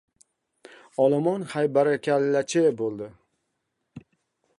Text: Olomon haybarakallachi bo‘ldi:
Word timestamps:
Olomon 1.03 1.45
haybarakallachi 1.51 2.65
bo‘ldi: 2.81 3.11